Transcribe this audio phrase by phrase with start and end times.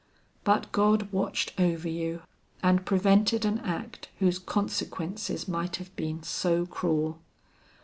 [0.43, 2.23] But God watched over you
[2.63, 7.19] and prevented an act whose consequences might have been so cruel.